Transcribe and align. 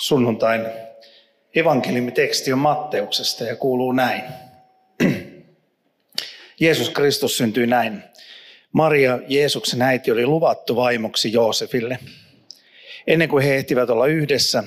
sunnuntain 0.00 0.66
evankeliumiteksti 1.54 2.52
on 2.52 2.58
Matteuksesta 2.58 3.44
ja 3.44 3.56
kuuluu 3.56 3.92
näin. 3.92 4.22
Jeesus 6.60 6.90
Kristus 6.90 7.36
syntyi 7.36 7.66
näin. 7.66 8.02
Maria, 8.72 9.18
Jeesuksen 9.28 9.82
äiti, 9.82 10.10
oli 10.10 10.26
luvattu 10.26 10.76
vaimoksi 10.76 11.32
Joosefille. 11.32 11.98
Ennen 13.06 13.28
kuin 13.28 13.44
he 13.44 13.56
ehtivät 13.56 13.90
olla 13.90 14.06
yhdessä, 14.06 14.64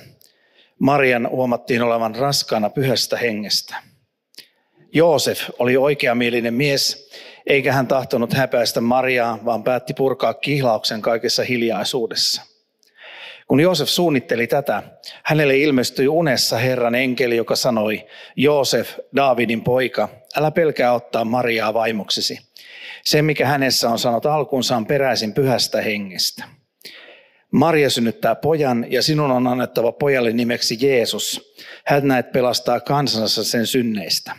Marian 0.79 1.29
huomattiin 1.29 1.81
olevan 1.81 2.15
raskaana 2.15 2.69
pyhästä 2.69 3.17
hengestä. 3.17 3.75
Joosef 4.93 5.39
oli 5.59 5.77
oikeamielinen 5.77 6.53
mies, 6.53 7.09
eikä 7.47 7.73
hän 7.73 7.87
tahtonut 7.87 8.33
häpäistä 8.33 8.81
Mariaa, 8.81 9.39
vaan 9.45 9.63
päätti 9.63 9.93
purkaa 9.93 10.33
kihlauksen 10.33 11.01
kaikessa 11.01 11.43
hiljaisuudessa. 11.43 12.52
Kun 13.47 13.59
Joosef 13.59 13.87
suunnitteli 13.87 14.47
tätä, 14.47 14.83
hänelle 15.23 15.57
ilmestyi 15.57 16.07
unessa 16.07 16.57
Herran 16.57 16.95
enkeli, 16.95 17.37
joka 17.37 17.55
sanoi, 17.55 18.05
Joosef, 18.35 18.97
Daavidin 19.15 19.61
poika, 19.61 20.09
älä 20.35 20.51
pelkää 20.51 20.93
ottaa 20.93 21.25
Mariaa 21.25 21.73
vaimoksesi. 21.73 22.39
Se, 23.03 23.21
mikä 23.21 23.47
hänessä 23.47 23.89
on 23.89 23.99
sanot 23.99 24.25
alkunsa, 24.25 24.75
on 24.75 24.85
peräisin 24.85 25.33
pyhästä 25.33 25.81
hengestä. 25.81 26.43
Maria 27.51 27.89
synnyttää 27.89 28.35
pojan 28.35 28.85
ja 28.89 29.03
sinun 29.03 29.31
on 29.31 29.47
annettava 29.47 29.91
pojalle 29.91 30.31
nimeksi 30.31 30.77
Jeesus. 30.81 31.55
Hän 31.85 32.07
näet 32.07 32.31
pelastaa 32.31 32.79
kansansa 32.79 33.43
sen 33.43 33.67
synneistä. 33.67 34.35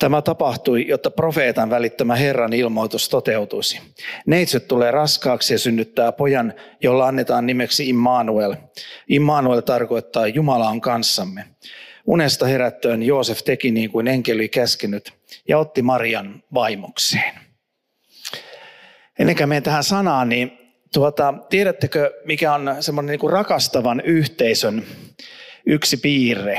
Tämä 0.00 0.22
tapahtui, 0.22 0.88
jotta 0.88 1.10
profeetan 1.10 1.70
välittämä 1.70 2.16
Herran 2.16 2.52
ilmoitus 2.52 3.08
toteutuisi. 3.08 3.80
Neitsyt 4.26 4.68
tulee 4.68 4.90
raskaaksi 4.90 5.54
ja 5.54 5.58
synnyttää 5.58 6.12
pojan, 6.12 6.54
jolla 6.82 7.06
annetaan 7.06 7.46
nimeksi 7.46 7.88
Immanuel. 7.88 8.56
Immanuel 9.08 9.60
tarkoittaa 9.60 10.26
Jumala 10.26 10.68
on 10.68 10.80
kanssamme. 10.80 11.44
Unesta 12.06 12.46
herättöön 12.46 13.02
Joosef 13.02 13.38
teki 13.42 13.70
niin 13.70 13.90
kuin 13.90 14.08
enkeli 14.08 14.48
käskenyt 14.48 15.12
ja 15.48 15.58
otti 15.58 15.82
Marian 15.82 16.42
vaimokseen. 16.54 17.34
Ennen 19.18 19.36
kuin 19.36 19.48
menen 19.48 19.62
tähän 19.62 19.84
sanaan, 19.84 20.28
niin 20.28 20.58
tuota, 20.94 21.34
tiedättekö, 21.48 22.12
mikä 22.24 22.54
on 22.54 22.76
semmoinen 22.80 23.18
niin 23.20 23.30
rakastavan 23.30 24.00
yhteisön 24.00 24.82
yksi 25.66 25.96
piirre? 25.96 26.56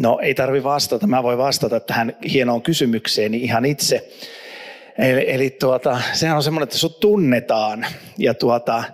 No 0.00 0.18
ei 0.22 0.34
tarvi 0.34 0.62
vastata, 0.62 1.06
mä 1.06 1.22
voin 1.22 1.38
vastata 1.38 1.80
tähän 1.80 2.16
hienoon 2.32 2.62
kysymykseen 2.62 3.34
ihan 3.34 3.64
itse. 3.64 4.08
Eli, 4.98 5.32
eli 5.32 5.50
tuota, 5.50 6.00
sehän 6.12 6.36
on 6.36 6.42
semmoinen, 6.42 6.62
että 6.64 6.78
sut 6.78 7.00
tunnetaan 7.00 7.86
ja 8.18 8.34
tuota, 8.34 8.84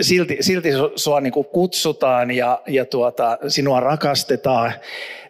silti, 0.00 0.36
silti 0.40 0.68
sua 0.96 1.20
niin 1.20 1.32
kuin 1.32 1.46
kutsutaan 1.46 2.30
ja, 2.30 2.62
ja 2.66 2.84
tuota, 2.84 3.38
sinua 3.48 3.80
rakastetaan. 3.80 4.72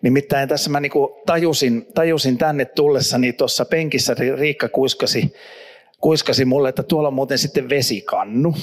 Nimittäin 0.03 0.49
tässä 0.49 0.71
mä 0.71 0.81
niin 0.81 0.93
kuin 0.93 1.13
tajusin, 1.27 1.87
tajusin 1.95 2.39
tänne 2.39 2.65
tullessani 2.65 3.33
tuossa 3.33 3.65
penkissä 3.65 4.17
Riikka 4.37 4.69
kuiskasi 4.69 5.33
kuiskasi 6.01 6.45
mulle, 6.45 6.69
että 6.69 6.83
tuolla 6.83 7.09
on 7.09 7.15
muuten 7.15 7.39
sitten 7.39 7.69
vesikannu, 7.69 8.55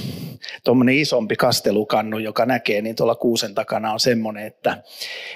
tuommoinen 0.64 0.96
isompi 0.96 1.36
kastelukannu, 1.36 2.18
joka 2.18 2.46
näkee, 2.46 2.82
niin 2.82 2.96
tuolla 2.96 3.16
kuusen 3.16 3.56
takana 3.56 3.94
on 3.94 4.00
semmoinen, 4.00 4.46
että, 4.46 4.84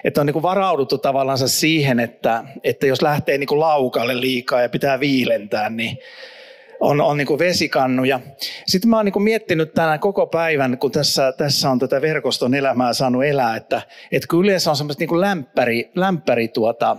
että 0.03 0.21
on 0.21 0.27
niin 0.27 0.33
kuin 0.33 0.43
varauduttu 0.43 0.97
tavallaan 0.97 1.37
siihen, 1.37 1.99
että, 1.99 2.43
että 2.63 2.87
jos 2.87 3.01
lähtee 3.01 3.37
niin 3.37 3.47
kuin 3.47 3.59
laukalle 3.59 4.21
liikaa 4.21 4.61
ja 4.61 4.69
pitää 4.69 4.99
viilentää, 4.99 5.69
niin 5.69 5.97
on, 6.79 7.01
on 7.01 7.17
niin 7.17 7.27
kuin 7.27 7.39
vesikannu. 7.39 8.03
Ja 8.03 8.19
sitten 8.65 8.89
mä 8.89 8.95
oon 8.95 9.05
niin 9.05 9.23
miettinyt 9.23 9.73
tänään 9.73 9.99
koko 9.99 10.27
päivän, 10.27 10.77
kun 10.77 10.91
tässä, 10.91 11.31
tässä 11.31 11.69
on 11.69 11.79
tätä 11.79 12.01
verkoston 12.01 12.53
elämää 12.53 12.93
saanut 12.93 13.23
elää, 13.23 13.55
että, 13.55 13.81
että 14.11 14.27
kun 14.27 14.45
yleensä 14.45 14.69
on 14.69 14.75
semmoista 14.75 15.03
niin 15.03 15.21
lämpäri, 15.21 15.91
lämpäri 15.95 16.47
tuota, 16.47 16.97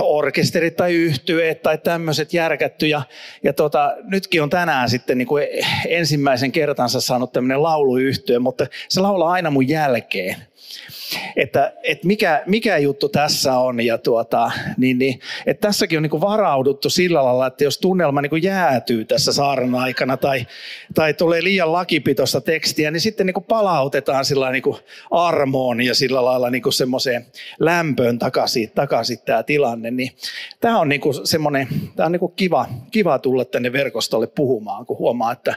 orkesterit 0.00 0.76
tai 0.76 0.94
yhtyeet 0.94 1.62
tai 1.62 1.78
tämmöiset 1.78 2.32
järkätty. 2.32 2.86
Ja, 2.86 3.02
ja 3.42 3.52
tota, 3.52 3.96
nytkin 4.02 4.42
on 4.42 4.50
tänään 4.50 4.90
sitten 4.90 5.18
niin 5.18 5.28
kuin 5.28 5.46
ensimmäisen 5.88 6.52
kertansa 6.52 7.00
saanut 7.00 7.32
tämmöinen 7.32 7.62
lauluyhtyö, 7.62 8.40
mutta 8.40 8.66
se 8.88 9.00
laulaa 9.00 9.32
aina 9.32 9.50
mun 9.50 9.68
jälkeen 9.68 10.36
että, 11.36 11.72
että 11.82 12.06
mikä, 12.06 12.42
mikä 12.46 12.78
juttu 12.78 13.08
tässä 13.08 13.58
on. 13.58 13.80
Ja 13.80 13.98
tuota, 13.98 14.50
niin, 14.76 14.98
niin, 14.98 15.20
että 15.46 15.68
tässäkin 15.68 15.98
on 15.98 16.02
niin 16.02 16.20
varauduttu 16.20 16.90
sillä 16.90 17.24
lailla, 17.24 17.46
että 17.46 17.64
jos 17.64 17.78
tunnelma 17.78 18.22
niin 18.22 18.42
jäätyy 18.42 19.04
tässä 19.04 19.32
saaren 19.32 19.74
aikana 19.74 20.16
tai, 20.16 20.46
tai 20.94 21.14
tulee 21.14 21.42
liian 21.42 21.72
lakipitoista 21.72 22.40
tekstiä, 22.40 22.90
niin 22.90 23.00
sitten 23.00 23.26
niin 23.26 23.44
palautetaan 23.48 24.24
sillä 24.24 24.50
niin 24.50 24.62
armoon 25.10 25.80
ja 25.80 25.94
sillä 25.94 26.24
lailla 26.24 26.50
niin 26.50 26.72
semmoiseen 26.72 27.26
lämpöön 27.60 28.18
takaisin, 28.18 28.70
takaisin 28.70 29.18
tämä 29.24 29.42
tilanne. 29.42 29.90
Niin 29.90 30.12
tämä 30.60 30.80
on 30.80 30.88
niin 30.88 31.00
semmoinen, 31.24 31.68
tämä 31.96 32.06
on 32.06 32.12
niin 32.12 32.32
kiva, 32.36 32.66
kiva 32.90 33.18
tulla 33.18 33.44
tänne 33.44 33.72
verkostolle 33.72 34.26
puhumaan, 34.26 34.86
kun 34.86 34.98
huomaa, 34.98 35.32
että 35.32 35.54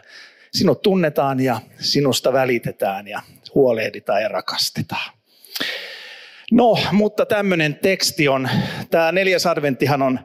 sinut 0.54 0.82
tunnetaan 0.82 1.40
ja 1.40 1.60
sinusta 1.80 2.34
välitetään 2.34 3.08
ja 3.08 3.22
huolehditaan 3.56 4.22
ja 4.22 4.28
rakastetaan. 4.28 5.12
No, 6.52 6.78
mutta 6.92 7.26
tämmöinen 7.26 7.76
teksti 7.76 8.28
on, 8.28 8.50
tämä 8.92 9.12
neljäs 9.12 9.46
adventtihan 9.46 10.02
on 10.02 10.20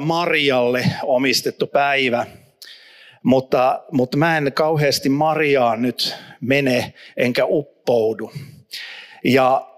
Marialle 0.00 0.84
omistettu 1.02 1.66
päivä, 1.66 2.26
mutta, 3.22 3.84
mutta 3.92 4.16
mä 4.16 4.36
en 4.36 4.52
kauheasti 4.52 5.08
Mariaan 5.08 5.82
nyt 5.82 6.16
mene 6.40 6.94
enkä 7.16 7.44
uppoudu. 7.44 8.32
Ja 9.24 9.68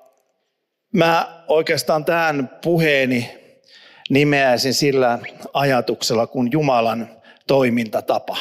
mä 0.92 1.44
oikeastaan 1.48 2.04
tämän 2.04 2.50
puheeni 2.64 3.40
nimeäisin 4.10 4.74
sillä 4.74 5.18
ajatuksella 5.52 6.26
kuin 6.26 6.52
Jumalan 6.52 7.08
toimintatapa. 7.46 8.36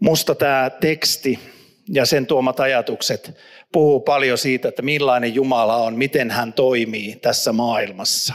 Musta 0.00 0.34
tämä 0.34 0.70
teksti 0.70 1.38
ja 1.92 2.06
sen 2.06 2.26
tuomat 2.26 2.60
ajatukset 2.60 3.38
puhuu 3.72 4.00
paljon 4.00 4.38
siitä, 4.38 4.68
että 4.68 4.82
millainen 4.82 5.34
Jumala 5.34 5.76
on, 5.76 5.96
miten 5.96 6.30
hän 6.30 6.52
toimii 6.52 7.16
tässä 7.22 7.52
maailmassa. 7.52 8.34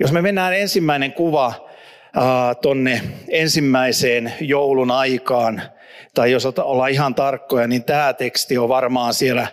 Jos 0.00 0.12
me 0.12 0.22
mennään 0.22 0.56
ensimmäinen 0.56 1.12
kuva 1.12 1.68
tonne 2.62 3.02
ensimmäiseen 3.28 4.32
joulun 4.40 4.90
aikaan, 4.90 5.62
tai 6.14 6.32
jos 6.32 6.46
ollaan 6.46 6.90
ihan 6.90 7.14
tarkkoja, 7.14 7.66
niin 7.66 7.84
tämä 7.84 8.12
teksti 8.12 8.58
on 8.58 8.68
varmaan 8.68 9.14
siellä 9.14 9.46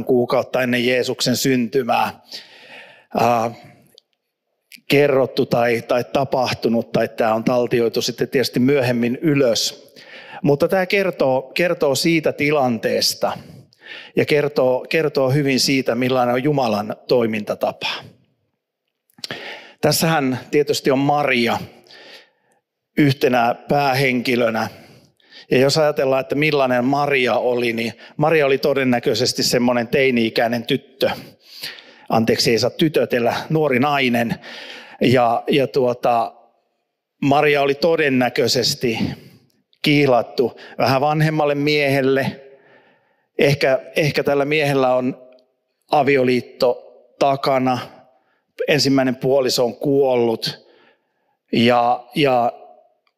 6-7 0.00 0.04
kuukautta 0.04 0.62
ennen 0.62 0.86
Jeesuksen 0.86 1.36
syntymää 1.36 2.20
kerrottu 4.88 5.46
tai, 5.46 5.82
tai 5.88 6.04
tapahtunut, 6.12 6.92
tai 6.92 7.08
tämä 7.08 7.34
on 7.34 7.44
taltioitu 7.44 8.02
sitten 8.02 8.28
tietysti 8.28 8.60
myöhemmin 8.60 9.18
ylös. 9.22 9.92
Mutta 10.42 10.68
tämä 10.68 10.86
kertoo, 10.86 11.42
kertoo 11.42 11.94
siitä 11.94 12.32
tilanteesta 12.32 13.32
ja 14.16 14.24
kertoo, 14.24 14.86
kertoo 14.88 15.30
hyvin 15.30 15.60
siitä, 15.60 15.94
millainen 15.94 16.34
on 16.34 16.44
Jumalan 16.44 16.96
toimintatapa. 17.08 17.88
Tässähän 19.80 20.38
tietysti 20.50 20.90
on 20.90 20.98
Maria 20.98 21.58
yhtenä 22.98 23.54
päähenkilönä. 23.68 24.68
Ja 25.50 25.58
jos 25.58 25.78
ajatellaan, 25.78 26.20
että 26.20 26.34
millainen 26.34 26.84
Maria 26.84 27.34
oli, 27.34 27.72
niin 27.72 27.92
Maria 28.16 28.46
oli 28.46 28.58
todennäköisesti 28.58 29.42
semmoinen 29.42 29.88
teini-ikäinen 29.88 30.66
tyttö. 30.66 31.10
Anteeksi, 32.08 32.50
ei 32.50 32.58
saa 32.58 32.70
tytötellä, 32.70 33.34
nuori 33.48 33.78
nainen. 33.78 34.34
Ja, 35.00 35.42
ja 35.50 35.66
tuota, 35.66 36.34
Maria 37.22 37.62
oli 37.62 37.74
todennäköisesti 37.74 38.98
kiilattu 39.82 40.60
vähän 40.78 41.00
vanhemmalle 41.00 41.54
miehelle. 41.54 42.40
Ehkä, 43.38 43.80
ehkä 43.96 44.24
tällä 44.24 44.44
miehellä 44.44 44.94
on 44.94 45.22
avioliitto 45.90 46.82
takana. 47.18 47.78
Ensimmäinen 48.68 49.16
puoliso 49.16 49.64
on 49.64 49.76
kuollut. 49.76 50.68
Ja, 51.52 52.04
ja 52.14 52.52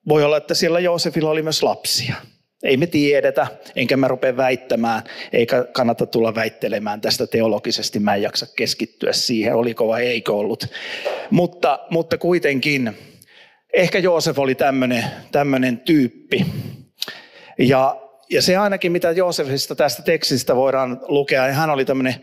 voi 0.09 0.25
olla, 0.25 0.37
että 0.37 0.55
siellä 0.55 0.81
Joosefilla 0.81 1.31
oli 1.31 1.43
myös 1.43 1.63
lapsia. 1.63 2.15
Ei 2.63 2.77
me 2.77 2.87
tiedetä, 2.87 3.47
enkä 3.77 3.97
mä 3.97 4.09
rupea 4.09 4.37
väittämään, 4.37 5.03
eikä 5.33 5.65
kannata 5.73 6.07
tulla 6.07 6.35
väittelemään 6.35 7.01
tästä 7.01 7.27
teologisesti. 7.27 7.99
Mä 7.99 8.15
en 8.15 8.23
jaksa 8.23 8.47
keskittyä 8.57 9.13
siihen, 9.13 9.55
oliko 9.55 9.89
vai 9.89 10.07
eikö 10.07 10.33
ollut. 10.33 10.67
Mutta, 11.31 11.79
mutta 11.91 12.19
kuitenkin, 12.19 12.97
ehkä 13.75 13.99
Joosef 13.99 14.39
oli 14.39 14.57
tämmöinen 15.33 15.79
tyyppi. 15.79 16.47
Ja, 17.59 18.01
ja 18.31 18.43
se 18.43 18.57
ainakin, 18.57 18.93
mitä 18.93 19.11
Joosefista 19.11 19.75
tästä 19.75 20.03
tekstistä 20.03 20.57
voidaan 20.57 21.01
lukea, 21.09 21.53
hän 21.53 21.71
oli 21.71 21.85
tämmöinen 21.85 22.15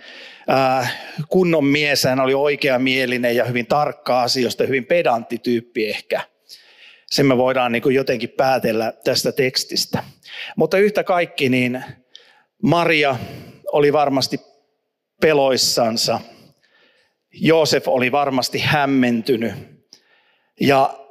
äh, 0.50 0.94
kunnon 1.30 1.66
mies, 1.66 2.04
hän 2.04 2.20
oli 2.20 2.34
oikeamielinen 2.34 3.36
ja 3.36 3.46
hyvin 3.46 3.66
tarkka 3.66 4.22
asioista, 4.22 4.64
hyvin 4.64 4.86
pedantti 4.86 5.38
tyyppi 5.38 5.90
ehkä. 5.90 6.22
Sen 7.06 7.26
me 7.26 7.38
voidaan 7.38 7.72
niin 7.72 7.94
jotenkin 7.94 8.30
päätellä 8.30 8.94
tästä 9.04 9.32
tekstistä. 9.32 10.04
Mutta 10.56 10.78
yhtä 10.78 11.04
kaikki, 11.04 11.50
niin 11.50 11.84
Maria 12.64 13.16
oli 13.72 13.94
varmasti 13.94 14.40
peloissansa. 15.22 16.20
Joosef 17.34 17.88
oli 17.88 18.12
varmasti 18.12 18.60
hämmentynyt. 18.60 19.54
Ja 20.60 21.02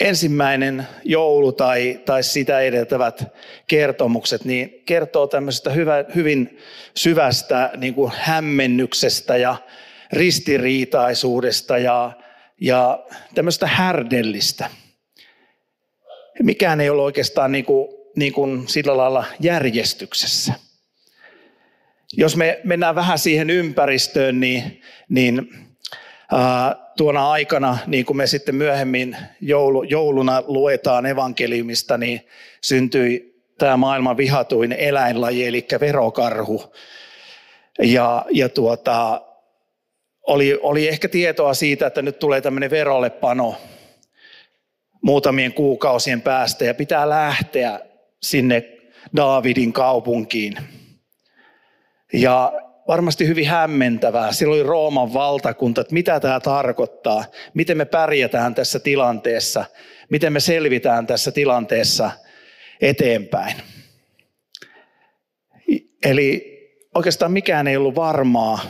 ensimmäinen 0.00 0.86
joulu 1.04 1.52
tai, 1.52 2.00
tai 2.04 2.22
sitä 2.22 2.60
edeltävät 2.60 3.24
kertomukset 3.66 4.44
niin 4.44 4.82
kertoo 4.86 5.26
tämmöisestä 5.26 5.70
hyvä, 5.70 6.04
hyvin 6.14 6.58
syvästä 6.94 7.70
niin 7.76 7.94
kuin 7.94 8.12
hämmennyksestä 8.16 9.36
ja 9.36 9.56
ristiriitaisuudesta 10.12 11.78
ja, 11.78 12.12
ja 12.60 13.04
tämmöistä 13.34 13.66
härdellistä. 13.66 14.70
Mikään 16.42 16.80
ei 16.80 16.90
ole 16.90 17.02
oikeastaan 17.02 17.52
niin 17.52 17.64
kuin, 17.64 17.88
niin 18.16 18.32
kuin 18.32 18.68
sillä 18.68 18.96
lailla 18.96 19.24
järjestyksessä. 19.40 20.52
Jos 22.12 22.36
me 22.36 22.60
mennään 22.64 22.94
vähän 22.94 23.18
siihen 23.18 23.50
ympäristöön, 23.50 24.40
niin, 24.40 24.82
niin 25.08 25.48
tuona 26.98 27.30
aikana, 27.30 27.78
niin 27.86 28.04
kuin 28.04 28.16
me 28.16 28.26
sitten 28.26 28.54
myöhemmin 28.54 29.16
joulu, 29.40 29.82
jouluna 29.82 30.42
luetaan 30.46 31.06
evankeliumista, 31.06 31.98
niin 31.98 32.20
syntyi 32.60 33.42
tämä 33.58 33.76
maailman 33.76 34.16
vihatuin 34.16 34.72
eläinlaji, 34.72 35.46
eli 35.46 35.66
verokarhu. 35.80 36.74
Ja, 37.82 38.24
ja 38.30 38.48
tuota, 38.48 39.22
oli, 40.26 40.58
oli 40.62 40.88
ehkä 40.88 41.08
tietoa 41.08 41.54
siitä, 41.54 41.86
että 41.86 42.02
nyt 42.02 42.18
tulee 42.18 42.40
tämmöinen 42.40 42.70
verollepano 42.70 43.56
muutamien 45.02 45.52
kuukausien 45.52 46.22
päästä 46.22 46.64
ja 46.64 46.74
pitää 46.74 47.08
lähteä 47.08 47.80
sinne 48.22 48.64
Daavidin 49.16 49.72
kaupunkiin. 49.72 50.58
Ja 52.12 52.52
varmasti 52.88 53.26
hyvin 53.26 53.48
hämmentävää. 53.48 54.32
Siellä 54.32 54.54
oli 54.54 54.62
Rooman 54.62 55.14
valtakunta, 55.14 55.80
että 55.80 55.94
mitä 55.94 56.20
tämä 56.20 56.40
tarkoittaa, 56.40 57.24
miten 57.54 57.76
me 57.76 57.84
pärjätään 57.84 58.54
tässä 58.54 58.78
tilanteessa, 58.78 59.64
miten 60.10 60.32
me 60.32 60.40
selvitään 60.40 61.06
tässä 61.06 61.32
tilanteessa 61.32 62.10
eteenpäin. 62.80 63.54
Eli 66.04 66.58
oikeastaan 66.94 67.32
mikään 67.32 67.66
ei 67.66 67.76
ollut 67.76 67.94
varmaa, 67.94 68.60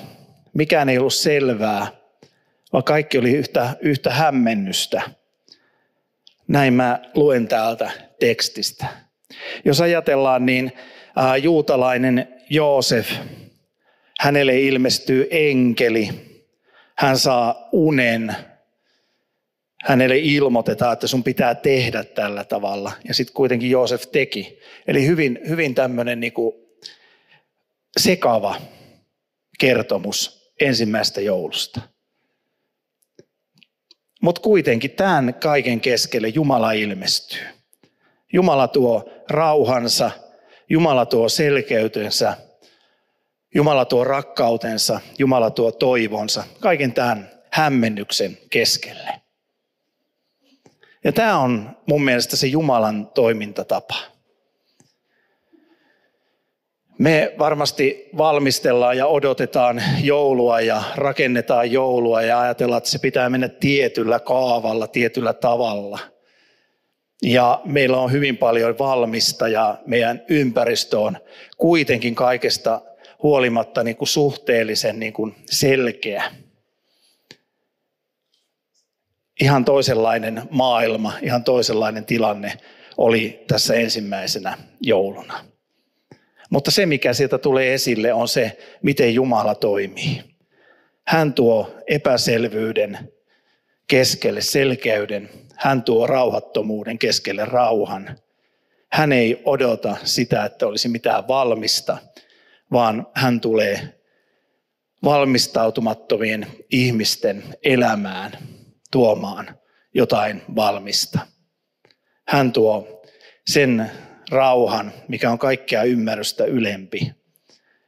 mikään 0.55 0.88
ei 0.88 0.99
ollut 0.99 1.15
selvää, 1.15 1.87
vaan 2.73 2.85
kaikki 2.85 3.19
oli 3.19 3.32
yhtä, 3.32 3.76
yhtä 3.81 4.11
hämmennystä. 4.11 5.03
Näin 6.49 6.73
mä 6.73 6.99
luen 7.15 7.49
täältä 7.49 7.91
tekstistä. 8.20 8.87
Jos 9.65 9.81
ajatellaan, 9.81 10.47
niin 10.47 10.73
juutalainen 11.43 12.29
Joosef, 12.50 13.11
hänelle 14.19 14.61
ilmestyy 14.61 15.29
enkeli, 15.31 16.11
hän 16.94 17.19
saa 17.19 17.69
unen, 17.73 18.37
hänelle 19.85 20.19
ilmoitetaan, 20.19 20.93
että 20.93 21.06
sun 21.06 21.25
pitää 21.25 21.55
tehdä 21.55 22.05
tällä 22.05 22.44
tavalla. 22.44 22.93
Ja 23.09 23.15
sitten 23.15 23.35
kuitenkin 23.35 23.70
Joosef 23.70 24.03
teki. 24.12 24.59
Eli 24.87 25.06
hyvin, 25.06 25.41
hyvin 25.49 25.75
tämmöinen 25.75 26.20
niinku 26.20 26.69
sekava 28.00 28.61
kertomus 29.59 30.53
ensimmäistä 30.61 31.20
joulusta. 31.20 31.81
Mutta 34.23 34.41
kuitenkin 34.41 34.91
tämän 34.91 35.35
kaiken 35.35 35.81
keskelle 35.81 36.29
Jumala 36.29 36.73
ilmestyy. 36.73 37.41
Jumala 38.32 38.69
tuo 38.69 39.11
rauhansa, 39.31 40.11
Jumala 40.70 41.06
tuo 41.06 41.29
selkeytensä– 41.29 42.37
Jumala 43.54 43.84
tuo 43.84 44.04
rakkautensa, 44.04 45.00
Jumala 45.18 45.50
tuo 45.50 45.72
toivonsa, 45.72 46.44
kaiken 46.60 46.92
tämän 46.92 47.30
hämmennyksen 47.50 48.38
keskelle. 48.50 49.20
Ja 51.04 51.12
tämä 51.12 51.38
on 51.38 51.76
mun 51.86 52.04
mielestä 52.04 52.36
se 52.36 52.46
Jumalan 52.46 53.06
toimintatapa. 53.06 53.94
Me 56.98 57.34
varmasti 57.38 58.08
valmistellaan 58.16 58.96
ja 58.96 59.06
odotetaan 59.06 59.82
joulua 60.02 60.60
ja 60.60 60.82
rakennetaan 60.96 61.72
joulua 61.72 62.22
ja 62.22 62.40
ajatellaan, 62.40 62.78
että 62.78 62.90
se 62.90 62.98
pitää 62.98 63.30
mennä 63.30 63.48
tietyllä 63.48 64.20
kaavalla, 64.20 64.86
tietyllä 64.86 65.32
tavalla. 65.32 65.98
Ja 67.22 67.60
meillä 67.64 67.98
on 67.98 68.12
hyvin 68.12 68.36
paljon 68.36 68.78
valmista 68.78 69.48
ja 69.48 69.78
meidän 69.86 70.22
ympäristö 70.28 70.98
on 70.98 71.18
kuitenkin 71.56 72.14
kaikesta 72.14 72.80
huolimatta 73.23 73.85
niin 73.85 73.97
kuin 73.97 74.09
suhteellisen 74.09 75.00
niin 75.00 75.12
kuin 75.12 75.37
selkeä. 75.50 76.25
Ihan 79.41 79.65
toisenlainen 79.65 80.43
maailma, 80.50 81.12
ihan 81.23 81.44
toisenlainen 81.44 82.05
tilanne 82.05 82.53
oli 82.97 83.44
tässä 83.49 83.75
ensimmäisenä 83.75 84.59
jouluna. 84.81 85.44
Mutta 86.50 86.70
se, 86.70 86.87
mikä 86.87 87.12
sieltä 87.12 87.38
tulee 87.38 87.75
esille, 87.75 88.12
on 88.12 88.29
se, 88.29 88.59
miten 88.82 89.15
Jumala 89.15 89.55
toimii. 89.55 90.23
Hän 91.06 91.35
tuo 91.35 91.75
epäselvyyden 91.87 92.99
keskelle 93.87 94.41
selkeyden. 94.41 95.31
Hän 95.55 95.82
tuo 95.82 96.06
rauhattomuuden 96.06 96.99
keskelle 96.99 97.44
rauhan. 97.44 98.19
Hän 98.93 99.13
ei 99.13 99.43
odota 99.44 99.96
sitä, 100.05 100.44
että 100.44 100.67
olisi 100.67 100.89
mitään 100.89 101.29
valmista, 101.29 101.98
vaan 102.72 103.06
hän 103.15 103.41
tulee 103.41 104.01
valmistautumattomien 105.05 106.46
ihmisten 106.70 107.44
elämään 107.63 108.32
tuomaan 108.91 109.58
jotain 109.94 110.43
valmista. 110.56 111.19
Hän 112.29 112.53
tuo 112.53 113.03
sen 113.46 113.91
rauhan, 114.31 114.93
mikä 115.08 115.31
on 115.31 115.39
kaikkea 115.39 115.82
ymmärrystä 115.82 116.44
ylempi, 116.44 117.13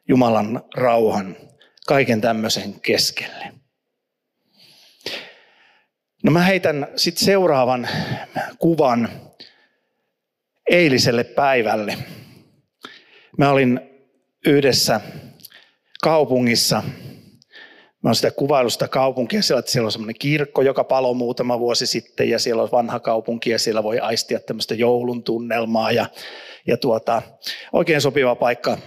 Jumalan 0.09 0.63
rauhan 0.75 1.37
kaiken 1.87 2.21
tämmöisen 2.21 2.81
keskelle. 2.81 3.53
No 6.25 6.33
mä 6.33 6.43
heitän 6.43 6.89
sitten 6.97 7.25
seuraavan 7.25 7.89
kuvan 8.59 9.09
eiliselle 10.71 11.25
päivälle. 11.25 11.99
Mä 13.39 13.51
olin 13.51 13.90
yhdessä 14.47 15.01
kaupungissa. 16.03 16.83
Mä 18.03 18.09
oon 18.09 18.15
sitä 18.15 18.31
kuvailusta 18.31 18.89
kaupunkia 18.89 19.43
siellä, 19.43 19.59
että 19.59 19.73
siellä 19.73 19.87
on 19.87 19.93
semmoinen 19.93 20.19
kirkko, 20.19 20.63
joka 20.63 20.85
palo 20.85 21.15
muutama 21.15 21.59
vuosi 21.59 21.87
sitten 21.87 22.31
ja 22.31 22.39
siellä 22.39 22.63
on 22.63 22.69
vanha 22.73 23.01
kaupunki 23.01 23.51
ja 23.51 23.59
siellä 23.59 23.83
voi 23.83 23.99
aistia 23.99 24.41
tämmöistä 24.41 24.75
joulun 24.75 25.23
tunnelmaa 25.23 25.93
ja, 25.93 26.07
ja 26.67 26.77
tuota, 26.77 27.23
oikein 27.73 28.01
sopiva 28.01 28.35
paikka 28.35 28.79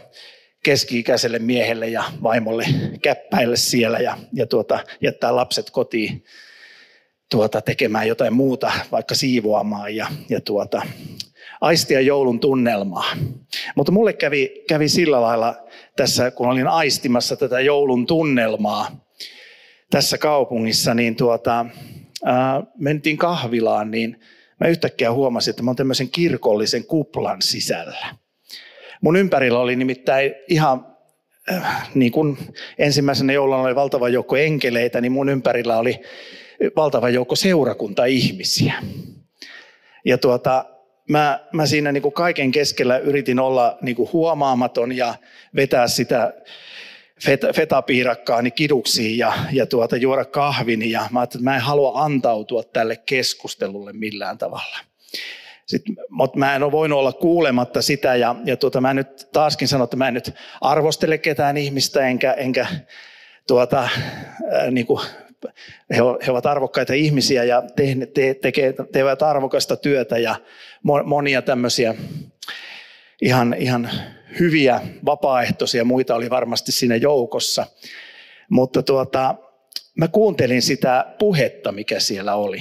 keski-ikäiselle 0.64 1.40
miehelle 1.40 1.88
ja 1.88 2.04
vaimolle 2.24 2.66
käppäille 3.02 3.58
siellä 3.58 4.00
ja, 4.00 4.18
ja 4.34 4.48
tuota, 4.48 4.80
jättää 5.02 5.36
lapset 5.36 5.70
kotiin 5.70 6.24
tuota, 7.32 7.62
tekemään 7.62 8.08
jotain 8.08 8.34
muuta, 8.34 8.72
vaikka 8.92 9.16
siivoamaan 9.16 9.96
ja, 9.96 10.08
ja 10.30 10.42
tuota, 10.42 10.82
aistia 11.64 12.02
joulun 12.02 12.40
tunnelmaa. 12.40 13.06
Mutta 13.76 13.92
mulle 13.92 14.14
kävi, 14.14 14.64
kävi 14.68 14.90
sillä 14.90 15.22
lailla 15.22 15.56
tässä, 15.96 16.32
kun 16.32 16.48
olin 16.48 16.68
aistimassa 16.68 17.36
tätä 17.36 17.60
joulun 17.60 18.06
tunnelmaa 18.06 19.06
tässä 19.90 20.18
kaupungissa, 20.18 20.94
niin 20.94 21.16
tuota, 21.16 21.66
ää, 22.26 22.64
mentiin 22.78 23.18
kahvilaan, 23.18 23.92
niin 23.92 24.20
mä 24.60 24.68
yhtäkkiä 24.68 25.12
huomasin, 25.12 25.52
että 25.52 25.64
mä 25.64 25.70
olen 25.70 25.76
tämmöisen 25.76 26.10
kirkollisen 26.10 26.86
kuplan 26.86 27.42
sisällä. 27.42 28.16
Mun 29.02 29.16
ympärillä 29.16 29.60
oli 29.60 29.76
nimittäin 29.76 30.36
ihan 30.48 30.86
äh, 31.52 31.90
niin 31.96 32.12
kuin 32.12 32.38
ensimmäisenä 32.78 33.34
jouluna 33.34 33.62
oli 33.62 33.76
valtava 33.76 34.10
joukko 34.10 34.36
enkeleitä, 34.36 35.02
niin 35.02 35.12
mun 35.12 35.30
ympärillä 35.30 35.78
oli 35.78 36.00
valtava 36.76 37.10
joukko 37.10 37.36
seurakunta-ihmisiä. 37.36 38.74
Ja 40.06 40.18
tuota, 40.18 40.66
mä, 41.10 41.40
mä 41.52 41.66
siinä 41.66 41.92
niin 41.92 42.02
kuin 42.02 42.14
kaiken 42.14 42.52
keskellä 42.52 42.98
yritin 42.98 43.40
olla 43.40 43.78
niin 43.82 43.96
kuin 43.96 44.10
huomaamaton 44.14 44.98
ja 44.98 45.16
vetää 45.56 45.88
sitä 45.88 46.34
feta, 47.26 47.54
fetapiirakkaani 47.54 48.52
kiduksiin 48.52 49.18
ja, 49.18 49.34
ja 49.52 49.66
tuota, 49.66 49.98
juoda 49.98 50.26
kahvin. 50.26 50.92
Ja 50.92 51.08
mä 51.12 51.24
että 51.24 51.40
mä 51.42 51.56
en 51.56 51.62
halua 51.62 52.04
antautua 52.04 52.64
tälle 52.64 52.96
keskustelulle 52.96 53.94
millään 53.94 54.38
tavalla. 54.38 54.78
Sitten, 55.66 55.96
mutta 56.10 56.40
mä 56.40 56.56
en 56.56 56.64
ole 56.64 56.72
voinut 56.72 57.00
olla 57.00 57.14
kuulematta 57.14 57.82
sitä 57.82 58.16
ja, 58.16 58.36
ja 58.46 58.58
tuota, 58.58 58.82
mä 58.82 58.94
nyt 58.94 59.30
taaskin 59.34 59.68
sanon, 59.68 59.84
että 59.84 59.98
mä 59.98 60.08
en 60.08 60.14
nyt 60.14 60.32
arvostele 60.62 61.18
ketään 61.18 61.58
ihmistä 61.58 62.08
enkä, 62.08 62.34
enkä 62.34 62.68
tuota, 63.48 63.90
ää, 64.52 64.72
niin 64.72 64.86
kuin, 64.86 65.02
he, 65.90 65.98
he 66.26 66.32
ovat 66.32 66.46
arvokkaita 66.46 66.94
ihmisiä 66.94 67.44
ja 67.44 67.64
te, 67.76 67.96
te, 68.14 68.34
tekee, 68.34 68.74
tekevät 68.74 69.22
arvokasta 69.22 69.76
työtä 69.76 70.18
ja 70.18 70.36
monia 71.06 71.42
tämmöisiä 71.42 71.96
ihan, 73.22 73.56
ihan 73.58 73.90
hyviä 74.40 74.82
vapaaehtoisia, 75.06 75.86
muita 75.86 76.16
oli 76.16 76.30
varmasti 76.30 76.72
siinä 76.72 76.96
joukossa. 76.96 77.66
Mutta 78.50 78.84
tuota, 78.84 79.36
mä 79.98 80.08
kuuntelin 80.08 80.62
sitä 80.62 81.16
puhetta, 81.20 81.72
mikä 81.72 82.00
siellä 82.00 82.36
oli. 82.36 82.60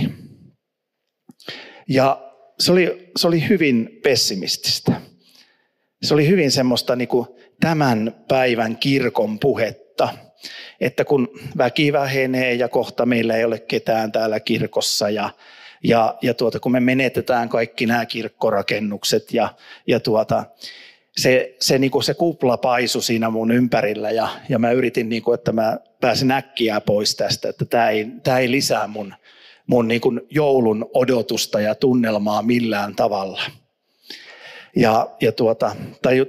Ja 1.88 2.32
se 2.58 2.72
oli, 2.72 3.10
se 3.16 3.26
oli 3.26 3.48
hyvin 3.48 4.00
pessimististä. 4.02 4.92
Se 6.02 6.14
oli 6.14 6.28
hyvin 6.28 6.50
semmoista 6.50 6.96
niin 6.96 7.08
kuin 7.08 7.26
tämän 7.60 8.24
päivän 8.28 8.76
kirkon 8.76 9.38
puhetta, 9.38 10.08
että 10.80 11.04
kun 11.04 11.28
väki 11.58 11.92
vähenee 11.92 12.54
ja 12.54 12.68
kohta 12.68 13.06
meillä 13.06 13.36
ei 13.36 13.44
ole 13.44 13.58
ketään 13.58 14.12
täällä 14.12 14.40
kirkossa 14.40 15.10
ja, 15.10 15.30
ja, 15.84 16.18
ja 16.22 16.34
tuota, 16.34 16.60
kun 16.60 16.72
me 16.72 16.80
menetetään 16.80 17.48
kaikki 17.48 17.86
nämä 17.86 18.06
kirkkorakennukset 18.06 19.34
ja, 19.34 19.54
ja 19.86 20.00
tuota, 20.00 20.44
se, 21.16 21.56
se, 21.60 21.78
niin 21.78 21.90
kuin 21.90 22.02
se 22.02 22.14
kupla 22.14 22.56
paisu 22.56 23.00
siinä 23.00 23.30
mun 23.30 23.52
ympärillä 23.52 24.10
ja, 24.10 24.28
ja 24.48 24.58
mä 24.58 24.70
yritin, 24.70 25.08
niin 25.08 25.22
kuin, 25.22 25.34
että 25.34 25.52
mä 25.52 25.78
pääsin 26.00 26.30
äkkiä 26.30 26.80
pois 26.80 27.16
tästä, 27.16 27.48
että 27.48 27.64
tämä 27.64 27.88
ei, 27.88 28.06
tämä 28.22 28.38
ei 28.38 28.50
lisää 28.50 28.86
mun, 28.86 29.14
mun 29.66 29.88
niin 29.88 30.00
kuin 30.00 30.20
joulun 30.30 30.90
odotusta 30.94 31.60
ja 31.60 31.74
tunnelmaa 31.74 32.42
millään 32.42 32.94
tavalla. 32.94 33.42
Ja, 34.76 35.10
ja 35.20 35.32
tuota, 35.32 35.76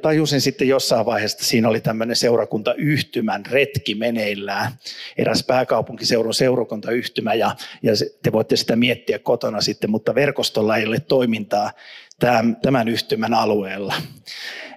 tajusin 0.01 0.41
sitten 0.41 0.67
jossain 0.67 1.05
vaiheessa, 1.05 1.35
että 1.35 1.45
siinä 1.45 1.69
oli 1.69 1.81
tämmöinen 1.81 2.15
seurakuntayhtymän 2.15 3.45
retki 3.45 3.95
meneillään. 3.95 4.71
Eräs 5.17 5.43
pääkaupunkiseudun 5.43 6.33
seurakuntayhtymä 6.33 7.33
ja, 7.33 7.55
ja 7.83 7.93
te 8.23 8.31
voitte 8.31 8.55
sitä 8.55 8.75
miettiä 8.75 9.19
kotona 9.19 9.61
sitten, 9.61 9.89
mutta 9.89 10.15
verkostolla 10.15 10.77
ei 10.77 10.85
ole 10.85 10.99
toimintaa 10.99 11.71
tämän, 12.19 12.55
tämän 12.61 12.87
yhtymän 12.87 13.33
alueella. 13.33 13.93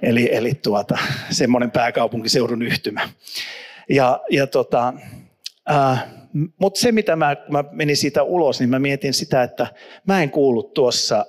Eli, 0.03 0.29
eli 0.33 0.55
tuota, 0.55 0.99
semmoinen 1.31 1.71
pääkaupunkiseudun 1.71 2.63
yhtymä. 2.63 3.09
Ja, 3.89 4.21
ja 4.31 4.47
tota, 4.47 4.95
äh, 5.71 6.05
mutta 6.61 6.81
se, 6.81 6.93
mitä 6.93 7.17
mä, 7.17 7.37
mä 7.49 7.65
menin 7.71 7.97
siitä 7.97 8.23
ulos, 8.23 8.61
niin 8.61 8.71
mä 8.71 8.79
mietin 8.79 9.15
sitä, 9.15 9.43
että 9.43 9.67
mä 10.07 10.23
en 10.23 10.31
kuullut 10.31 10.75
tuossa 10.75 11.27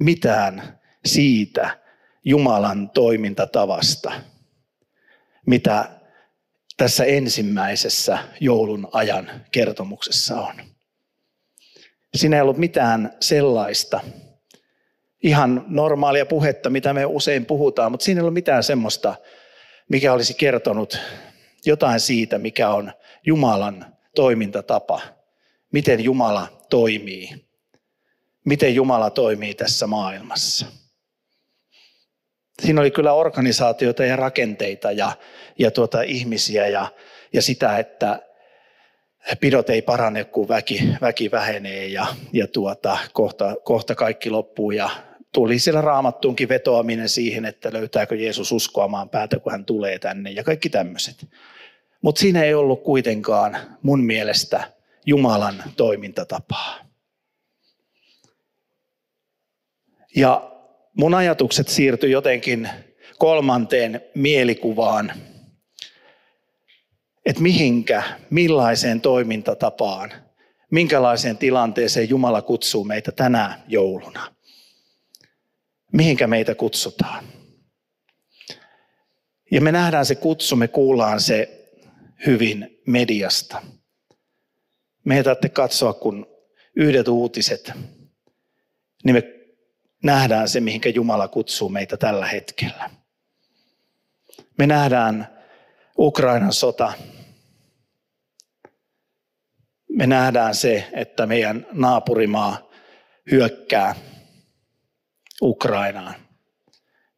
mitään 0.00 0.62
siitä 1.06 1.78
Jumalan 2.24 2.90
toimintatavasta, 2.90 4.12
mitä 5.46 5.90
tässä 6.76 7.04
ensimmäisessä 7.04 8.18
joulun 8.40 8.88
ajan 8.92 9.30
kertomuksessa 9.50 10.40
on. 10.40 10.54
Siinä 12.14 12.36
ei 12.36 12.42
ollut 12.42 12.58
mitään 12.58 13.16
sellaista, 13.20 14.00
ihan 15.22 15.64
normaalia 15.68 16.26
puhetta, 16.26 16.70
mitä 16.70 16.92
me 16.92 17.06
usein 17.06 17.46
puhutaan, 17.46 17.90
mutta 17.90 18.04
siinä 18.04 18.18
ei 18.18 18.22
ollut 18.22 18.34
mitään 18.34 18.62
semmoista, 18.62 19.14
mikä 19.88 20.12
olisi 20.12 20.34
kertonut 20.34 20.98
jotain 21.66 22.00
siitä, 22.00 22.38
mikä 22.38 22.70
on 22.70 22.92
Jumalan 23.26 23.86
toimintatapa, 24.14 25.00
miten 25.72 26.04
Jumala 26.04 26.48
toimii, 26.70 27.46
miten 28.44 28.74
Jumala 28.74 29.10
toimii 29.10 29.54
tässä 29.54 29.86
maailmassa. 29.86 30.66
Siinä 32.62 32.80
oli 32.80 32.90
kyllä 32.90 33.12
organisaatioita 33.12 34.04
ja 34.04 34.16
rakenteita 34.16 34.92
ja, 34.92 35.12
ja 35.58 35.70
tuota, 35.70 36.02
ihmisiä 36.02 36.66
ja, 36.66 36.92
ja 37.32 37.42
sitä, 37.42 37.78
että 37.78 38.22
pidot 39.40 39.70
ei 39.70 39.82
parane, 39.82 40.24
kun 40.24 40.48
väki, 40.48 40.88
väki 41.00 41.30
vähenee 41.30 41.86
ja, 41.86 42.06
ja 42.32 42.46
tuota, 42.46 42.98
kohta, 43.12 43.56
kohta 43.64 43.94
kaikki 43.94 44.30
loppuu 44.30 44.70
ja 44.70 44.90
tuli 45.32 45.58
siellä 45.58 45.80
raamattuunkin 45.80 46.48
vetoaminen 46.48 47.08
siihen, 47.08 47.44
että 47.44 47.72
löytääkö 47.72 48.16
Jeesus 48.16 48.52
uskoamaan 48.52 49.08
päätä, 49.08 49.38
kun 49.38 49.52
hän 49.52 49.64
tulee 49.64 49.98
tänne 49.98 50.30
ja 50.30 50.44
kaikki 50.44 50.68
tämmöiset. 50.68 51.26
Mutta 52.02 52.20
siinä 52.20 52.44
ei 52.44 52.54
ollut 52.54 52.82
kuitenkaan 52.82 53.56
mun 53.82 54.04
mielestä 54.04 54.72
Jumalan 55.06 55.62
toimintatapaa. 55.76 56.78
Ja 60.16 60.55
mun 60.96 61.14
ajatukset 61.14 61.68
siirtyi 61.68 62.10
jotenkin 62.10 62.68
kolmanteen 63.18 64.00
mielikuvaan, 64.14 65.12
että 67.26 67.42
mihinkä, 67.42 68.02
millaiseen 68.30 69.00
toimintatapaan, 69.00 70.12
minkälaiseen 70.70 71.38
tilanteeseen 71.38 72.08
Jumala 72.08 72.42
kutsuu 72.42 72.84
meitä 72.84 73.12
tänä 73.12 73.60
jouluna. 73.68 74.34
Mihinkä 75.92 76.26
meitä 76.26 76.54
kutsutaan. 76.54 77.24
Ja 79.50 79.60
me 79.60 79.72
nähdään 79.72 80.06
se 80.06 80.14
kutsu, 80.14 80.56
me 80.56 80.68
kuullaan 80.68 81.20
se 81.20 81.68
hyvin 82.26 82.80
mediasta. 82.86 83.62
Me 85.04 85.16
ei 85.16 85.50
katsoa, 85.52 85.92
kun 85.92 86.26
yhdet 86.76 87.08
uutiset, 87.08 87.72
niin 89.04 89.16
me 89.16 89.35
nähdään 90.02 90.48
se, 90.48 90.60
mihinkä 90.60 90.88
Jumala 90.88 91.28
kutsuu 91.28 91.68
meitä 91.68 91.96
tällä 91.96 92.26
hetkellä. 92.26 92.90
Me 94.58 94.66
nähdään 94.66 95.28
Ukrainan 95.98 96.52
sota. 96.52 96.92
Me 99.88 100.06
nähdään 100.06 100.54
se, 100.54 100.88
että 100.92 101.26
meidän 101.26 101.66
naapurimaa 101.72 102.70
hyökkää 103.30 103.94
Ukrainaan. 105.42 106.14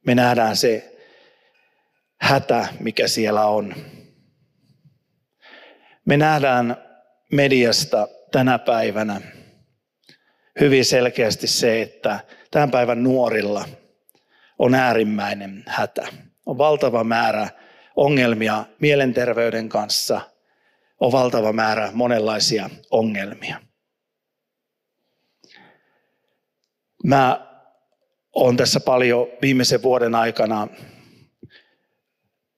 Me 0.06 0.14
nähdään 0.14 0.56
se 0.56 0.96
hätä, 2.20 2.68
mikä 2.80 3.08
siellä 3.08 3.46
on. 3.46 3.74
Me 6.04 6.16
nähdään 6.16 6.76
mediasta 7.32 8.08
tänä 8.32 8.58
päivänä 8.58 9.20
hyvin 10.60 10.84
selkeästi 10.84 11.46
se, 11.46 11.82
että 11.82 12.20
tämän 12.50 12.70
päivän 12.70 13.02
nuorilla 13.02 13.64
on 14.58 14.74
äärimmäinen 14.74 15.64
hätä. 15.66 16.08
On 16.46 16.58
valtava 16.58 17.04
määrä 17.04 17.48
ongelmia 17.96 18.64
mielenterveyden 18.80 19.68
kanssa, 19.68 20.20
on 21.00 21.12
valtava 21.12 21.52
määrä 21.52 21.90
monenlaisia 21.92 22.70
ongelmia. 22.90 23.60
Mä 27.04 27.48
olen 28.32 28.56
tässä 28.56 28.80
paljon 28.80 29.26
viimeisen 29.42 29.82
vuoden 29.82 30.14
aikana 30.14 30.68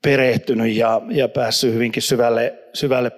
perehtynyt 0.02 0.76
ja, 0.76 1.00
ja 1.08 1.28
päässyt 1.28 1.74
hyvinkin 1.74 2.02
syvälle, 2.02 2.58
syvälle 2.74 3.12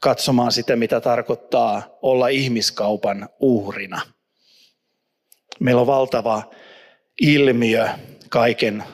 katsomaan 0.00 0.52
sitä, 0.52 0.76
mitä 0.76 1.00
tarkoittaa 1.00 1.98
olla 2.02 2.28
ihmiskaupan 2.28 3.28
uhrina. 3.40 4.13
Meillä 5.60 5.80
on 5.80 5.86
valtava 5.86 6.50
ilmiö 7.20 7.88
kaiken 8.28 8.84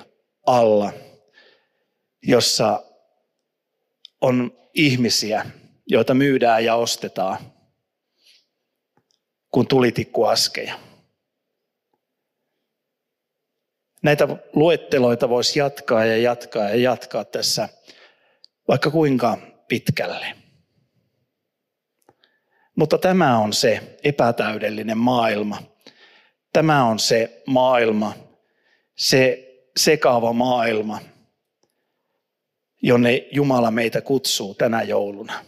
alla, 0.46 0.92
jossa 2.22 2.82
on 4.20 4.52
ihmisiä, 4.74 5.46
joita 5.86 6.14
myydään 6.14 6.64
ja 6.64 6.74
ostetaan 6.74 7.38
kuin 9.50 9.66
tulitikkuaskeja. 9.66 10.78
Näitä 14.02 14.28
luetteloita 14.52 15.28
voisi 15.28 15.58
jatkaa 15.58 16.04
ja 16.04 16.16
jatkaa 16.16 16.68
ja 16.68 16.76
jatkaa 16.76 17.24
tässä 17.24 17.68
vaikka 18.68 18.90
kuinka 18.90 19.38
pitkälle. 19.68 20.36
Mutta 22.76 22.98
tämä 22.98 23.38
on 23.38 23.52
se 23.52 23.98
epätäydellinen 24.02 24.98
maailma. 24.98 25.69
Tämä 26.52 26.84
on 26.84 26.98
se 26.98 27.42
maailma, 27.46 28.12
se 28.96 29.46
sekaava 29.76 30.32
maailma, 30.32 31.00
jonne 32.82 33.28
Jumala 33.32 33.70
meitä 33.70 34.00
kutsuu 34.00 34.54
tänä 34.54 34.82
jouluna. 34.82 35.44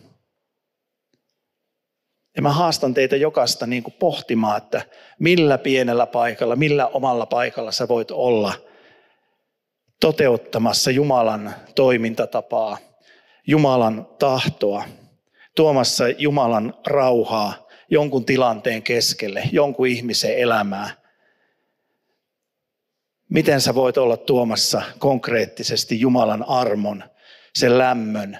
Ja 2.36 2.42
mä 2.42 2.52
haastan 2.52 2.94
teitä 2.94 3.16
jokaista 3.16 3.66
niin 3.66 3.82
kuin 3.82 3.94
pohtimaan, 3.98 4.56
että 4.56 4.82
millä 5.18 5.58
pienellä 5.58 6.06
paikalla, 6.06 6.56
millä 6.56 6.86
omalla 6.86 7.26
paikalla 7.26 7.72
sä 7.72 7.88
voit 7.88 8.10
olla 8.10 8.52
toteuttamassa 10.00 10.90
Jumalan 10.90 11.54
toimintatapaa, 11.74 12.78
Jumalan 13.46 14.06
tahtoa, 14.18 14.84
tuomassa 15.56 16.08
Jumalan 16.08 16.74
rauhaa 16.86 17.66
jonkun 17.92 18.24
tilanteen 18.24 18.82
keskelle, 18.82 19.42
jonkun 19.52 19.86
ihmisen 19.86 20.38
elämää. 20.38 20.90
Miten 23.28 23.60
sä 23.60 23.74
voit 23.74 23.98
olla 23.98 24.16
tuomassa 24.16 24.82
konkreettisesti 24.98 26.00
Jumalan 26.00 26.42
armon, 26.48 27.04
sen 27.54 27.78
lämmön, 27.78 28.38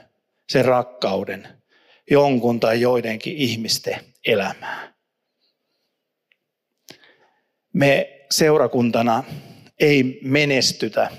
sen 0.49 0.65
rakkauden 0.65 1.49
jonkun 2.11 2.61
tai 2.61 2.81
joidenkin 2.81 3.37
ihmisten 3.37 4.01
elämää. 4.27 4.95
Me 7.73 8.21
seurakuntana 8.31 9.25
ei 9.81 10.21
menestytä 10.23 11.11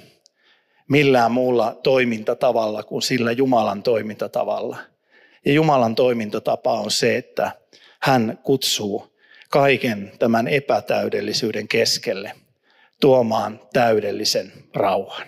millään 0.89 1.31
muulla 1.31 1.79
toimintatavalla 1.83 2.83
kuin 2.83 3.01
sillä 3.01 3.31
Jumalan 3.31 3.83
toimintatavalla. 3.83 4.77
Ja 5.45 5.53
Jumalan 5.53 5.95
toimintatapa 5.95 6.79
on 6.79 6.91
se, 6.91 7.17
että 7.17 7.62
hän 8.03 8.39
kutsuu 8.43 9.17
kaiken 9.49 10.11
tämän 10.19 10.47
epätäydellisyyden 10.47 11.67
keskelle 11.67 12.35
tuomaan 13.01 13.59
täydellisen 13.73 14.53
rauhan. 14.73 15.27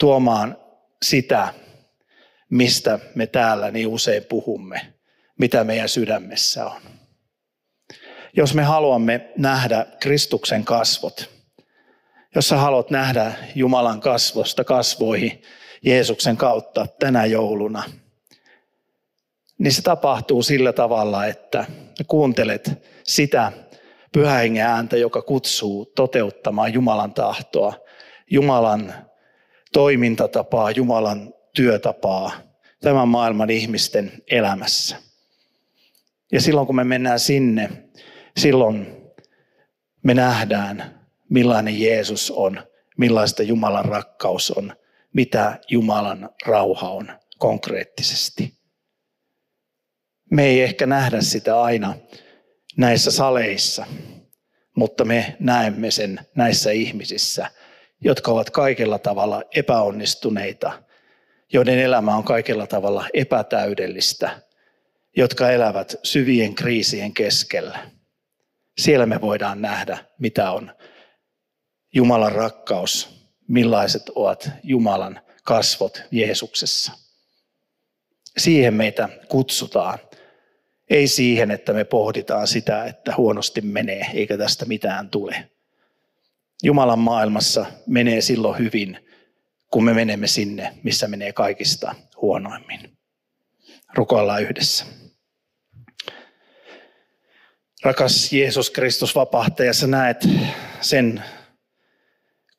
Tuomaan 0.00 0.56
sitä, 1.04 1.54
mistä 2.50 2.98
me 3.14 3.26
täällä 3.26 3.70
niin 3.70 3.86
usein 3.86 4.24
puhumme, 4.24 4.94
mitä 5.38 5.64
meidän 5.64 5.88
sydämessä 5.88 6.66
on. 6.66 6.80
Jos 8.36 8.54
me 8.54 8.62
haluamme 8.62 9.30
nähdä 9.36 9.86
Kristuksen 10.00 10.64
kasvot, 10.64 11.30
jos 12.34 12.48
sä 12.48 12.56
haluat 12.56 12.90
nähdä 12.90 13.32
Jumalan 13.54 14.00
kasvosta 14.00 14.64
kasvoihin 14.64 15.42
Jeesuksen 15.82 16.36
kautta 16.36 16.86
tänä 16.98 17.24
jouluna, 17.24 17.82
niin 19.60 19.72
se 19.72 19.82
tapahtuu 19.82 20.42
sillä 20.42 20.72
tavalla, 20.72 21.26
että 21.26 21.66
kuuntelet 22.06 22.86
sitä 23.02 23.52
pyhähengen 24.12 24.66
ääntä, 24.66 24.96
joka 24.96 25.22
kutsuu 25.22 25.92
toteuttamaan 25.96 26.72
Jumalan 26.72 27.14
tahtoa, 27.14 27.74
Jumalan 28.30 28.94
toimintatapaa, 29.72 30.70
Jumalan 30.70 31.34
työtapaa 31.54 32.32
tämän 32.80 33.08
maailman 33.08 33.50
ihmisten 33.50 34.12
elämässä. 34.30 34.96
Ja 36.32 36.40
silloin 36.40 36.66
kun 36.66 36.76
me 36.76 36.84
mennään 36.84 37.20
sinne, 37.20 37.70
silloin 38.36 38.86
me 40.02 40.14
nähdään, 40.14 41.00
millainen 41.28 41.80
Jeesus 41.80 42.30
on, 42.30 42.62
millaista 42.98 43.42
Jumalan 43.42 43.84
rakkaus 43.84 44.50
on, 44.50 44.72
mitä 45.12 45.58
Jumalan 45.70 46.30
rauha 46.46 46.90
on 46.90 47.12
konkreettisesti. 47.38 48.59
Me 50.30 50.46
ei 50.46 50.62
ehkä 50.62 50.86
nähdä 50.86 51.20
sitä 51.20 51.62
aina 51.62 51.94
näissä 52.76 53.10
saleissa, 53.10 53.86
mutta 54.76 55.04
me 55.04 55.36
näemme 55.40 55.90
sen 55.90 56.20
näissä 56.34 56.70
ihmisissä, 56.70 57.50
jotka 58.00 58.32
ovat 58.32 58.50
kaikella 58.50 58.98
tavalla 58.98 59.42
epäonnistuneita, 59.54 60.82
joiden 61.52 61.78
elämä 61.78 62.16
on 62.16 62.24
kaikella 62.24 62.66
tavalla 62.66 63.08
epätäydellistä, 63.14 64.42
jotka 65.16 65.50
elävät 65.50 65.94
syvien 66.02 66.54
kriisien 66.54 67.14
keskellä. 67.14 67.78
Siellä 68.78 69.06
me 69.06 69.20
voidaan 69.20 69.62
nähdä, 69.62 69.98
mitä 70.18 70.50
on 70.50 70.72
Jumalan 71.94 72.32
rakkaus, 72.32 73.26
millaiset 73.48 74.08
ovat 74.14 74.50
Jumalan 74.62 75.20
kasvot 75.44 76.02
Jeesuksessa. 76.10 76.92
Siihen 78.38 78.74
meitä 78.74 79.08
kutsutaan. 79.28 79.98
Ei 80.90 81.08
siihen, 81.08 81.50
että 81.50 81.72
me 81.72 81.84
pohditaan 81.84 82.46
sitä, 82.46 82.84
että 82.84 83.14
huonosti 83.16 83.60
menee 83.60 84.06
eikä 84.14 84.38
tästä 84.38 84.64
mitään 84.64 85.10
tule. 85.10 85.50
Jumalan 86.62 86.98
maailmassa 86.98 87.66
menee 87.86 88.20
silloin 88.20 88.58
hyvin, 88.58 88.98
kun 89.70 89.84
me 89.84 89.94
menemme 89.94 90.26
sinne, 90.26 90.72
missä 90.82 91.08
menee 91.08 91.32
kaikista 91.32 91.94
huonoimmin. 92.20 92.98
Rukoillaan 93.94 94.42
yhdessä. 94.42 94.84
Rakas 97.82 98.32
Jeesus 98.32 98.70
Kristus 98.70 99.14
vapahtaja, 99.14 99.72
sä 99.72 99.86
näet 99.86 100.28
sen 100.80 101.22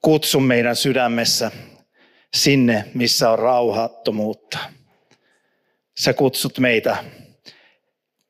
kutsun 0.01 0.43
meidän 0.43 0.75
sydämessä 0.75 1.51
sinne, 2.33 2.85
missä 2.93 3.29
on 3.29 3.39
rauhattomuutta. 3.39 4.57
Sä 5.99 6.13
kutsut 6.13 6.59
meitä 6.59 7.03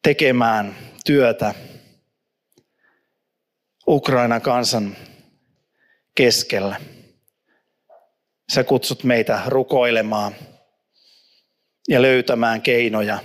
tekemään 0.04 0.76
työtä 1.06 1.54
Ukrainan 3.88 4.42
kansan 4.42 4.98
keskellä. 6.16 6.76
Sä 8.54 8.64
kutsut 8.64 9.04
meitä 9.04 9.42
rukoilemaan 9.48 10.36
ja 11.90 12.02
löytämään 12.02 12.62
keinoja 12.62 13.20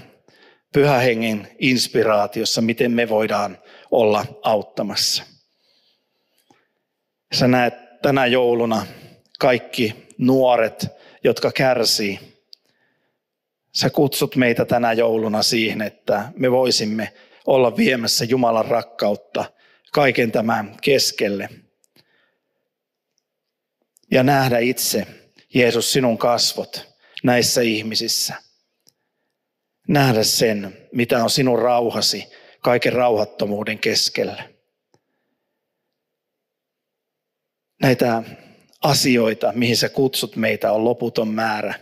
pyhähengen 0.72 1.48
inspiraatiossa, 1.58 2.60
miten 2.60 2.92
me 2.92 3.08
voidaan 3.08 3.58
olla 3.90 4.24
auttamassa. 4.42 5.24
Sä 7.34 7.48
näet 7.48 7.74
tänä 8.02 8.26
jouluna 8.26 8.86
kaikki 9.38 10.08
nuoret, 10.18 10.86
jotka 11.24 11.52
kärsii. 11.52 12.35
Sä 13.76 13.90
kutsut 13.90 14.36
meitä 14.36 14.64
tänä 14.64 14.92
jouluna 14.92 15.42
siihen, 15.42 15.82
että 15.82 16.32
me 16.36 16.50
voisimme 16.50 17.12
olla 17.46 17.76
viemässä 17.76 18.24
Jumalan 18.24 18.64
rakkautta 18.64 19.44
kaiken 19.92 20.32
tämän 20.32 20.76
keskelle– 20.82 21.48
ja 24.10 24.22
nähdä 24.22 24.58
itse, 24.58 25.06
Jeesus, 25.54 25.92
sinun 25.92 26.18
kasvot 26.18 26.96
näissä 27.22 27.60
ihmisissä. 27.60 28.34
Nähdä 29.88 30.22
sen, 30.22 30.76
mitä 30.92 31.22
on 31.24 31.30
sinun 31.30 31.58
rauhasi 31.58 32.26
kaiken 32.60 32.92
rauhattomuuden 32.92 33.78
keskellä. 33.78 34.48
Näitä 37.82 38.22
asioita, 38.82 39.52
mihin 39.52 39.76
sä 39.76 39.88
kutsut 39.88 40.36
meitä, 40.36 40.72
on 40.72 40.84
loputon 40.84 41.28
määrä. 41.28 41.74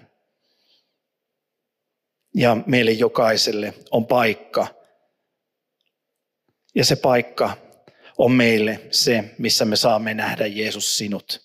Ja 2.35 2.57
meille 2.67 2.91
jokaiselle 2.91 3.75
on 3.91 4.07
paikka. 4.07 4.67
Ja 6.75 6.85
se 6.85 6.97
paikka 6.97 7.57
on 8.19 8.33
meille 8.33 8.81
se, 8.91 9.35
missä 9.39 9.65
me 9.65 9.77
saamme 9.77 10.15
nähdä 10.15 10.47
Jeesus 10.47 10.97
sinut 10.97 11.45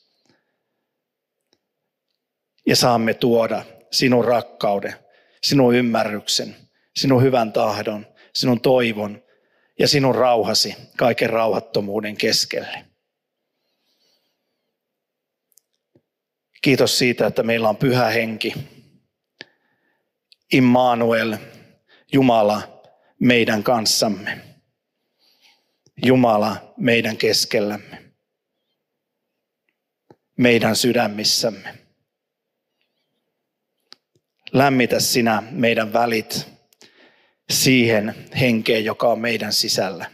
ja 2.65 2.75
saamme 2.75 3.13
tuoda 3.13 3.65
sinun 3.91 4.25
rakkauden, 4.25 4.95
sinun 5.43 5.75
ymmärryksen, 5.75 6.55
sinun 6.95 7.23
hyvän 7.23 7.53
tahdon, 7.53 8.07
sinun 8.35 8.61
toivon 8.61 9.23
ja 9.79 9.87
sinun 9.87 10.15
rauhasi 10.15 10.75
kaiken 10.97 11.29
rauhattomuuden 11.29 12.17
keskelle. 12.17 12.85
Kiitos 16.61 16.97
siitä, 16.97 17.27
että 17.27 17.43
meillä 17.43 17.69
on 17.69 17.77
pyhä 17.77 18.05
henki. 18.05 18.53
Immanuel, 20.53 21.37
Jumala 22.13 22.81
meidän 23.19 23.63
kanssamme. 23.63 24.41
Jumala 26.05 26.73
meidän 26.77 27.17
keskellämme. 27.17 28.13
Meidän 30.37 30.75
sydämissämme. 30.75 31.77
Lämmitä 34.51 34.99
sinä 34.99 35.43
meidän 35.51 35.93
välit 35.93 36.47
siihen 37.49 38.15
henkeen, 38.39 38.85
joka 38.85 39.07
on 39.07 39.19
meidän 39.19 39.53
sisällä. 39.53 40.11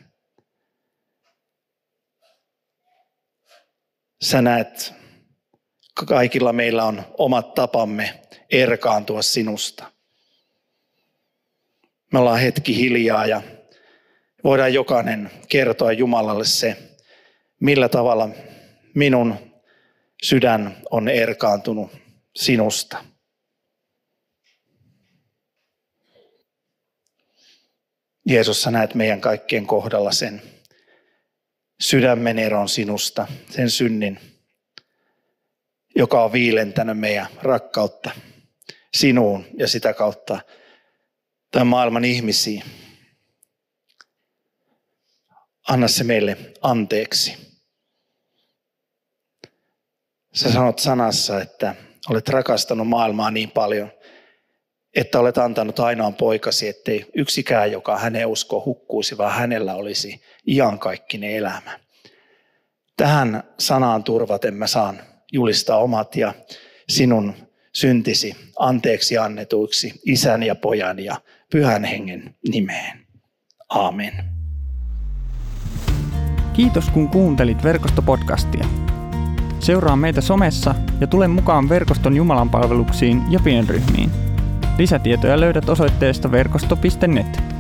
Sä 4.21 4.41
näet, 4.41 4.93
kaikilla 6.08 6.54
meillä 6.54 6.84
on 6.84 7.06
omat 7.17 7.54
tapamme 7.54 8.21
erkaantua 8.52 9.21
sinusta. 9.21 9.94
Me 12.15 12.19
ollaan 12.19 12.39
hetki 12.39 12.78
hiljaa 12.78 13.25
ja 13.25 13.41
voidaan 14.43 14.73
jokainen 14.73 15.32
kertoa 15.49 15.91
Jumalalle 15.91 16.45
se, 16.45 16.78
millä 17.60 17.89
tavalla 17.89 18.30
minun 18.93 19.36
sydän 20.23 20.78
on 20.91 21.10
erkaantunut 21.10 21.91
sinusta. 22.36 23.06
Jeesus, 28.25 28.62
sä 28.62 28.71
näet 28.71 28.95
meidän 28.95 29.21
kaikkien 29.21 29.67
kohdalla 29.67 30.12
sen 30.12 30.41
sydämen 31.82 32.39
eron 32.39 32.69
sinusta, 32.69 33.28
sen 33.49 33.69
synnin, 33.69 34.19
joka 35.95 36.23
on 36.23 36.34
viilentänyt 36.34 36.99
meidän 36.99 37.28
rakkautta 37.41 38.12
sinuun 38.93 39.45
ja 39.58 39.67
sitä 39.67 39.93
kautta 39.93 40.39
tämän 41.56 41.68
maailman 41.68 42.06
ihmisiin. 42.06 42.63
Anna 45.68 45.88
se 45.88 46.04
meille 46.04 46.38
anteeksi. 46.62 47.38
Sä 50.34 50.52
sanot 50.52 50.80
sanassa, 50.80 51.41
että 51.41 51.76
olet 52.10 52.30
rakastanut 52.30 52.88
maailmaa 52.88 53.32
niin 53.32 53.52
paljon, 53.52 53.91
että 54.96 55.20
olet 55.20 55.38
antanut 55.38 55.80
ainoan 55.80 56.13
poikasi, 56.13 56.68
ettei 56.68 57.06
yksikään, 57.13 57.72
joka 57.72 57.98
hänen 57.98 58.28
usko 58.28 58.63
hukkuisi, 58.65 59.18
vaan 59.18 59.34
hänellä 59.34 59.76
olisi 59.76 60.22
iankaikkinen 60.48 61.32
elämä. 61.32 61.80
Tähän 62.98 63.44
sanaan 63.60 64.04
turvaten 64.04 64.54
mä 64.54 64.68
saan 64.68 65.02
julistaa 65.32 65.78
omat 65.78 66.15
ja 66.15 66.34
sinun 66.89 67.34
syntisi 67.74 68.36
anteeksi 68.60 69.18
annetuiksi 69.18 70.02
isän 70.06 70.44
ja 70.44 70.56
pojan 70.56 71.00
ja 71.00 71.22
pyhän 71.51 71.84
hengen 71.84 72.36
nimeen. 72.47 72.99
Amen. 73.69 74.13
Kiitos 76.53 76.89
kun 76.89 77.10
kuuntelit 77.10 77.63
verkostopodcastia. 77.63 78.65
Seuraa 79.60 79.95
meitä 79.95 80.21
somessa 80.21 80.75
ja 81.01 81.08
tule 81.08 81.27
mukaan 81.27 81.69
verkoston 81.69 82.15
Jumalan 82.15 82.49
palveluksiin 82.49 83.23
ja 83.29 83.39
pienryhmiin. 83.43 84.12
Lisätietoja 84.77 85.39
löydät 85.39 85.69
osoitteesta 85.69 86.31
verkosto.net. 86.31 87.55